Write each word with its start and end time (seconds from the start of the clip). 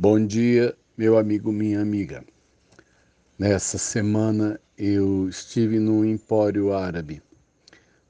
Bom 0.00 0.24
dia, 0.24 0.76
meu 0.96 1.18
amigo, 1.18 1.50
minha 1.50 1.82
amiga. 1.82 2.24
Nessa 3.36 3.78
semana 3.78 4.60
eu 4.76 5.28
estive 5.28 5.80
no 5.80 6.04
Empório 6.04 6.72
Árabe, 6.72 7.20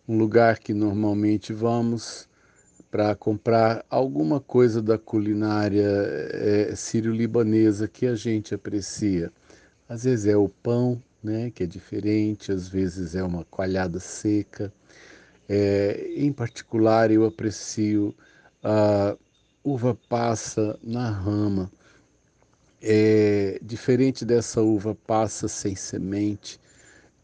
um 0.06 0.18
lugar 0.18 0.58
que 0.58 0.74
normalmente 0.74 1.50
vamos 1.54 2.28
para 2.90 3.14
comprar 3.14 3.86
alguma 3.88 4.38
coisa 4.38 4.82
da 4.82 4.98
culinária 4.98 5.88
é, 6.30 6.74
sírio-libanesa 6.76 7.88
que 7.88 8.04
a 8.04 8.14
gente 8.14 8.54
aprecia. 8.54 9.32
Às 9.88 10.04
vezes 10.04 10.26
é 10.26 10.36
o 10.36 10.50
pão, 10.50 11.02
né, 11.24 11.50
que 11.50 11.62
é 11.62 11.66
diferente, 11.66 12.52
às 12.52 12.68
vezes 12.68 13.14
é 13.14 13.22
uma 13.22 13.46
coalhada 13.46 13.98
seca. 13.98 14.70
É, 15.48 16.12
em 16.16 16.34
particular, 16.34 17.10
eu 17.10 17.24
aprecio 17.24 18.14
a 18.62 19.16
uva 19.68 19.94
passa 20.08 20.78
na 20.82 21.10
rama 21.10 21.70
é 22.80 23.58
diferente 23.62 24.24
dessa 24.24 24.62
uva 24.62 24.94
passa 24.94 25.48
sem 25.48 25.74
semente, 25.74 26.60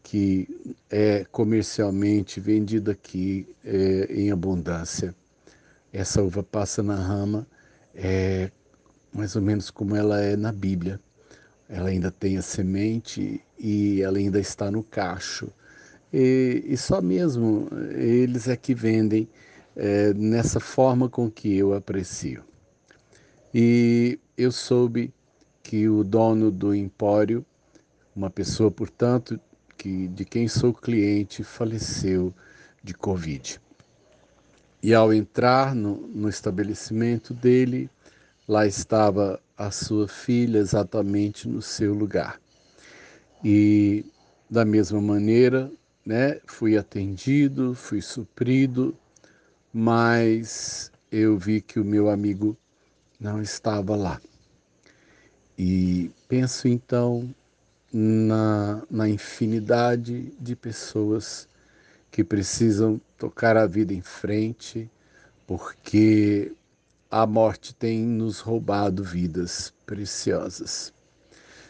que 0.03 0.47
é 0.89 1.25
comercialmente 1.31 2.39
vendida 2.39 2.91
aqui 2.91 3.47
é, 3.63 4.07
em 4.09 4.31
abundância. 4.31 5.15
Essa 5.91 6.21
uva 6.21 6.43
passa 6.43 6.83
na 6.83 6.95
rama 6.95 7.47
é 7.95 8.51
mais 9.13 9.35
ou 9.35 9.41
menos 9.41 9.71
como 9.71 9.95
ela 9.95 10.21
é 10.21 10.35
na 10.35 10.51
Bíblia. 10.51 10.99
Ela 11.67 11.89
ainda 11.89 12.11
tem 12.11 12.37
a 12.37 12.41
semente 12.41 13.41
e 13.57 14.01
ela 14.01 14.17
ainda 14.17 14.39
está 14.39 14.69
no 14.69 14.83
cacho. 14.83 15.49
E, 16.13 16.63
e 16.67 16.77
só 16.77 17.01
mesmo 17.01 17.69
eles 17.95 18.47
é 18.47 18.55
que 18.55 18.75
vendem 18.75 19.27
é, 19.75 20.13
nessa 20.13 20.59
forma 20.59 21.09
com 21.09 21.29
que 21.29 21.55
eu 21.55 21.73
aprecio. 21.73 22.43
E 23.53 24.19
eu 24.37 24.51
soube 24.51 25.13
que 25.63 25.87
o 25.89 26.03
dono 26.03 26.51
do 26.51 26.73
empório, 26.73 27.45
uma 28.15 28.29
pessoa, 28.29 28.69
portanto, 28.69 29.39
que, 29.77 30.07
de 30.07 30.23
quem 30.25 30.47
sou 30.47 30.73
cliente, 30.73 31.43
faleceu 31.43 32.33
de 32.83 32.93
Covid. 32.93 33.59
E 34.81 34.93
ao 34.93 35.13
entrar 35.13 35.73
no, 35.73 35.95
no 36.07 36.29
estabelecimento 36.29 37.33
dele, 37.33 37.89
lá 38.47 38.67
estava 38.67 39.41
a 39.57 39.71
sua 39.71 40.07
filha 40.07 40.59
exatamente 40.59 41.47
no 41.47 41.61
seu 41.61 41.93
lugar. 41.93 42.39
E 43.43 44.05
da 44.49 44.63
mesma 44.63 45.01
maneira, 45.01 45.71
né, 46.05 46.39
fui 46.45 46.77
atendido, 46.77 47.73
fui 47.73 48.01
suprido, 48.01 48.95
mas 49.77 50.89
eu 51.11 51.37
vi 51.37 51.59
que 51.59 51.81
o 51.81 51.83
meu 51.83 52.09
amigo 52.09 52.57
não 53.19 53.41
estava 53.41 53.93
lá. 53.93 54.21
E 55.57 56.09
penso 56.29 56.69
então 56.69 57.35
na, 57.91 58.81
na 58.89 59.09
infinidade 59.09 60.33
de 60.39 60.55
pessoas 60.55 61.45
que 62.09 62.23
precisam 62.23 63.01
tocar 63.17 63.57
a 63.57 63.67
vida 63.67 63.93
em 63.93 63.99
frente, 63.99 64.89
porque 65.45 66.53
a 67.11 67.27
morte 67.27 67.75
tem 67.75 67.99
nos 68.01 68.39
roubado 68.39 69.03
vidas 69.03 69.73
preciosas. 69.85 70.93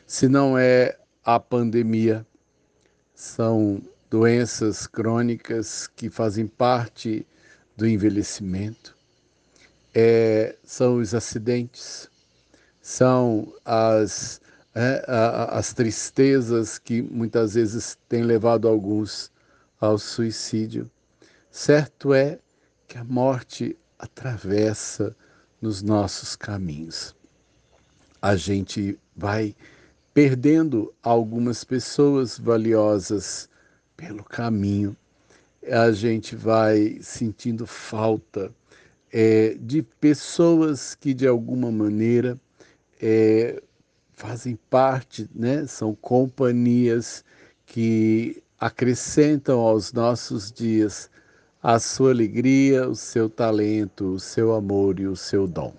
Se 0.06 0.28
não 0.28 0.56
é 0.56 0.95
a 1.23 1.40
pandemia, 1.40 2.23
são 3.16 3.81
doenças 4.12 4.86
crônicas 4.86 5.88
que 5.88 6.08
fazem 6.08 6.45
parte 6.45 7.25
do 7.76 7.88
envelhecimento, 7.88 8.95
é, 9.94 10.56
são 10.64 10.98
os 10.98 11.14
acidentes, 11.14 12.09
são 12.81 13.54
as, 13.64 14.42
é, 14.73 15.04
as 15.50 15.73
tristezas 15.73 16.78
que 16.78 17.02
muitas 17.02 17.53
vezes 17.56 17.98
têm 18.08 18.23
levado 18.23 18.68
alguns 18.68 19.31
ao 19.80 19.97
suicídio. 19.97 20.90
Certo 21.50 22.14
é 22.14 22.40
que 22.88 22.97
a 22.97 23.03
morte 23.03 23.78
atravessa 23.97 25.16
nos 25.62 25.81
nossos 25.81 26.35
caminhos. 26.35 27.16
A 28.22 28.35
gente 28.35 29.00
vai 29.16 29.56
perdendo 30.14 30.94
algumas 31.02 31.64
pessoas 31.64 32.38
valiosas 32.38 33.50
pelo 33.97 34.24
caminho, 34.24 34.96
a 35.70 35.92
gente 35.92 36.36
vai 36.36 36.98
sentindo 37.02 37.66
falta 37.66 38.53
é, 39.12 39.56
de 39.59 39.81
pessoas 39.81 40.96
que 40.96 41.14
de 41.14 41.28
alguma 41.28 41.72
maneira 41.72 42.40
é, 43.02 43.62
fazem 44.14 44.58
parte, 44.70 45.30
né? 45.34 45.66
são 45.68 45.96
companhias 45.96 47.24
que 47.66 48.42
acrescentam 48.59 49.59
aos 49.59 49.92
nossos 49.92 50.52
dias 50.52 51.09
a 51.62 51.80
sua 51.80 52.12
alegria, 52.12 52.88
o 52.88 52.96
seu 52.96 53.30
talento, 53.30 54.14
o 54.14 54.20
seu 54.20 54.53
amor 54.53 55.00
e 55.00 55.08
o 55.08 55.16
seu 55.16 55.47
dom. 55.47 55.74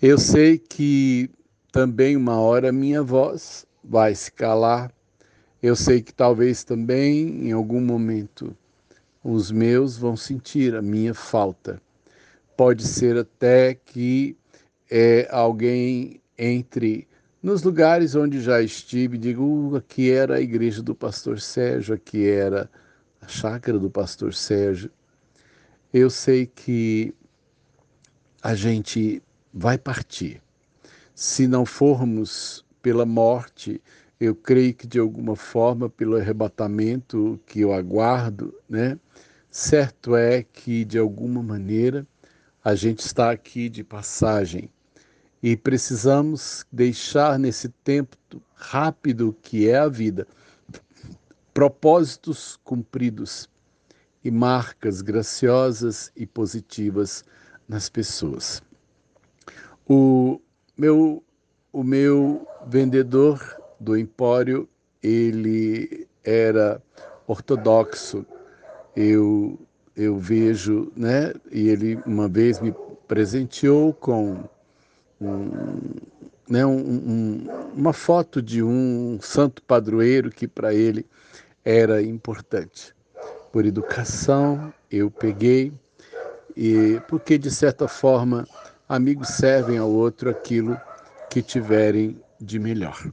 Eu 0.00 0.18
sei 0.18 0.58
que 0.58 1.30
também 1.70 2.16
uma 2.16 2.38
hora 2.38 2.70
minha 2.70 3.02
voz 3.02 3.64
vai 3.82 4.14
se 4.14 4.30
calar. 4.30 4.92
Eu 5.62 5.76
sei 5.76 6.02
que 6.02 6.12
talvez 6.12 6.64
também 6.64 7.46
em 7.48 7.52
algum 7.52 7.80
momento 7.80 8.56
os 9.22 9.52
meus 9.52 9.96
vão 9.96 10.16
sentir 10.16 10.74
a 10.74 10.82
minha 10.82 11.14
falta. 11.14 11.80
Pode 12.56 12.82
ser 12.84 13.16
até 13.16 13.74
que 13.74 14.36
é, 14.90 15.28
alguém 15.30 16.20
entre 16.36 17.06
nos 17.42 17.62
lugares 17.62 18.14
onde 18.14 18.40
já 18.40 18.60
estive, 18.60 19.18
digo, 19.18 19.42
uh, 19.42 19.76
aqui 19.76 20.10
era 20.10 20.36
a 20.36 20.40
igreja 20.40 20.82
do 20.82 20.94
pastor 20.94 21.40
Sérgio, 21.40 21.94
aqui 21.94 22.28
era 22.28 22.70
a 23.20 23.28
chácara 23.28 23.78
do 23.78 23.90
pastor 23.90 24.34
Sérgio. 24.34 24.90
Eu 25.92 26.10
sei 26.10 26.46
que 26.46 27.14
a 28.42 28.54
gente 28.54 29.22
vai 29.52 29.78
partir. 29.78 30.42
Se 31.14 31.46
não 31.46 31.64
formos 31.64 32.64
pela 32.80 33.04
morte, 33.04 33.80
eu 34.20 34.34
creio 34.34 34.74
que 34.74 34.86
de 34.86 34.98
alguma 34.98 35.34
forma, 35.34 35.88
pelo 35.88 36.16
arrebatamento 36.16 37.40
que 37.46 37.60
eu 37.60 37.72
aguardo, 37.72 38.54
né? 38.68 38.98
Certo 39.50 40.16
é 40.16 40.42
que 40.42 40.84
de 40.84 40.98
alguma 40.98 41.42
maneira 41.42 42.06
a 42.64 42.74
gente 42.74 43.00
está 43.00 43.30
aqui 43.30 43.68
de 43.68 43.84
passagem 43.84 44.70
e 45.42 45.56
precisamos 45.56 46.64
deixar 46.70 47.38
nesse 47.38 47.68
tempo 47.68 48.16
rápido 48.54 49.36
que 49.42 49.68
é 49.68 49.76
a 49.76 49.88
vida 49.88 50.26
propósitos 51.52 52.58
cumpridos 52.64 53.48
e 54.24 54.30
marcas 54.30 55.02
graciosas 55.02 56.10
e 56.16 56.26
positivas 56.26 57.24
nas 57.68 57.88
pessoas. 57.88 58.62
O 59.86 60.40
meu, 60.76 61.22
o 61.72 61.82
meu 61.82 62.46
vendedor 62.66 63.61
do 63.82 63.96
empório, 63.96 64.68
ele 65.02 66.06
era 66.24 66.80
ortodoxo. 67.26 68.24
Eu, 68.94 69.58
eu 69.96 70.16
vejo, 70.18 70.92
né? 70.96 71.32
E 71.50 71.68
ele 71.68 71.98
uma 72.06 72.28
vez 72.28 72.60
me 72.60 72.74
presenteou 73.08 73.92
com 73.92 74.44
um, 75.20 75.50
né, 76.48 76.64
um, 76.64 76.78
um, 76.78 77.46
uma 77.74 77.92
foto 77.92 78.40
de 78.40 78.62
um 78.62 79.18
santo 79.20 79.62
padroeiro 79.62 80.30
que 80.30 80.46
para 80.46 80.72
ele 80.72 81.06
era 81.64 82.02
importante. 82.02 82.94
Por 83.50 83.66
educação, 83.66 84.72
eu 84.90 85.10
peguei, 85.10 85.72
e 86.56 87.00
porque 87.08 87.36
de 87.36 87.50
certa 87.50 87.86
forma 87.86 88.46
amigos 88.88 89.28
servem 89.28 89.78
ao 89.78 89.90
outro 89.90 90.30
aquilo 90.30 90.78
que 91.30 91.42
tiverem 91.42 92.20
de 92.40 92.58
melhor. 92.58 93.12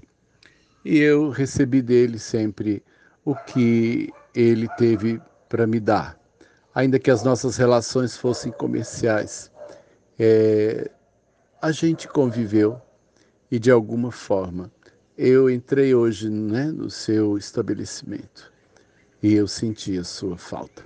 E 0.92 0.98
eu 0.98 1.30
recebi 1.30 1.84
dele 1.84 2.18
sempre 2.18 2.82
o 3.24 3.36
que 3.36 4.12
ele 4.34 4.68
teve 4.70 5.22
para 5.48 5.68
me 5.68 5.80
dar, 5.80 6.20
ainda 6.74 6.98
que 6.98 7.12
as 7.12 7.22
nossas 7.22 7.58
relações 7.58 8.18
fossem 8.18 8.52
comerciais. 8.52 9.52
É, 10.18 10.90
a 11.62 11.72
gente 11.72 12.08
conviveu 12.08 12.82
e 13.52 13.60
de 13.60 13.70
alguma 13.70 14.12
forma 14.12 14.72
eu 15.16 15.48
entrei 15.48 15.94
hoje 15.94 16.28
né, 16.28 16.72
no 16.72 16.90
seu 16.90 17.38
estabelecimento 17.38 18.52
e 19.22 19.36
eu 19.36 19.48
senti 19.48 19.96
a 19.96 20.04
sua 20.04 20.40
falta. 20.40 20.84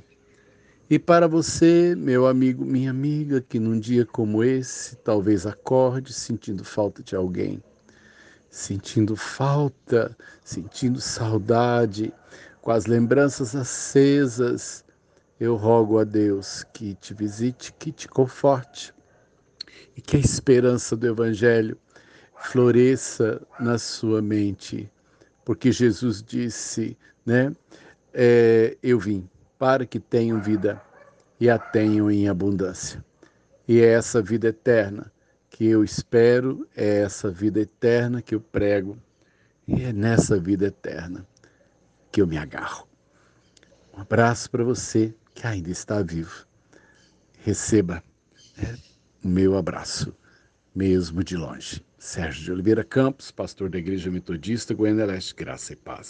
E 0.89 0.99
para 0.99 1.29
você, 1.29 1.95
meu 1.95 2.27
amigo, 2.27 2.65
minha 2.65 2.91
amiga, 2.91 3.39
que 3.39 3.57
num 3.57 3.79
dia 3.79 4.05
como 4.05 4.43
esse 4.43 4.97
talvez 4.97 5.45
acorde 5.45 6.11
sentindo 6.11 6.65
falta 6.65 7.01
de 7.01 7.15
alguém, 7.15 7.63
sentindo 8.53 9.15
falta, 9.15 10.15
sentindo 10.43 11.01
saudade, 11.01 12.13
com 12.61 12.69
as 12.69 12.85
lembranças 12.85 13.55
acesas, 13.55 14.85
eu 15.39 15.55
rogo 15.55 15.97
a 15.97 16.03
Deus 16.03 16.63
que 16.71 16.93
te 16.93 17.15
visite, 17.15 17.73
que 17.73 17.91
te 17.91 18.07
conforte 18.07 18.93
e 19.97 20.01
que 20.01 20.17
a 20.17 20.19
esperança 20.19 20.95
do 20.95 21.07
Evangelho 21.07 21.75
floresça 22.35 23.41
na 23.59 23.79
sua 23.79 24.21
mente, 24.21 24.87
porque 25.43 25.71
Jesus 25.71 26.21
disse, 26.21 26.95
né? 27.25 27.51
É, 28.13 28.77
eu 28.83 28.99
vim 28.99 29.27
para 29.57 29.83
que 29.83 29.99
tenham 29.99 30.39
vida 30.39 30.79
e 31.39 31.49
a 31.49 31.57
tenham 31.57 32.11
em 32.11 32.29
abundância. 32.29 33.03
E 33.67 33.81
é 33.81 33.93
essa 33.93 34.21
vida 34.21 34.49
eterna 34.49 35.11
que 35.53 35.67
eu 35.67 35.83
espero, 35.83 36.67
é 36.75 37.01
essa 37.01 37.29
vida 37.29 37.59
eterna 37.59 38.23
que 38.23 38.33
eu 38.33 38.41
prego, 38.41 38.97
e 39.67 39.83
é 39.83 39.93
nessa 39.93 40.39
vida 40.39 40.65
eterna 40.65 41.27
que 42.11 42.19
eu 42.19 42.25
me 42.25 42.39
agarro. 42.39 42.87
Um 43.95 44.01
abraço 44.01 44.49
para 44.49 44.63
você 44.63 45.13
que 45.35 45.45
ainda 45.45 45.69
está 45.69 46.01
vivo. 46.01 46.47
Receba 47.43 48.03
né, 48.57 48.75
o 49.23 49.27
meu 49.27 49.55
abraço, 49.55 50.11
mesmo 50.73 51.23
de 51.23 51.37
longe. 51.37 51.85
Sérgio 51.99 52.45
de 52.45 52.51
Oliveira 52.51 52.83
Campos, 52.83 53.29
pastor 53.29 53.69
da 53.69 53.77
Igreja 53.77 54.09
Metodista 54.09 54.73
Goiânia 54.73 55.05
Leste, 55.05 55.35
graça 55.35 55.73
e 55.73 55.75
paz. 55.75 56.01